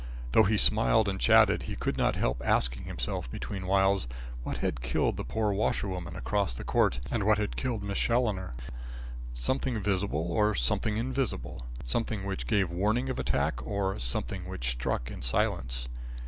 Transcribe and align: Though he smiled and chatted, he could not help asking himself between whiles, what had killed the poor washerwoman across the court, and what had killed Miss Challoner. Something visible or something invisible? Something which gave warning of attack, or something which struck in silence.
Though 0.31 0.45
he 0.45 0.57
smiled 0.57 1.07
and 1.07 1.19
chatted, 1.19 1.61
he 1.69 1.75
could 1.75 1.95
not 1.95 2.15
help 2.15 2.41
asking 2.43 2.85
himself 2.85 3.29
between 3.29 3.67
whiles, 3.67 4.07
what 4.41 4.57
had 4.57 4.81
killed 4.81 5.15
the 5.15 5.23
poor 5.23 5.53
washerwoman 5.53 6.15
across 6.15 6.55
the 6.55 6.63
court, 6.63 6.99
and 7.11 7.21
what 7.21 7.37
had 7.37 7.55
killed 7.55 7.83
Miss 7.83 7.99
Challoner. 7.99 8.55
Something 9.31 9.79
visible 9.79 10.31
or 10.31 10.55
something 10.55 10.97
invisible? 10.97 11.67
Something 11.85 12.23
which 12.25 12.47
gave 12.47 12.71
warning 12.71 13.09
of 13.09 13.19
attack, 13.19 13.61
or 13.63 13.99
something 13.99 14.45
which 14.49 14.71
struck 14.71 15.11
in 15.11 15.21
silence. 15.21 15.87